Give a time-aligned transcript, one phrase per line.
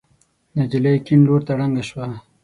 [0.57, 2.07] نجلۍ کيڼ لور ته ړنګه شوه.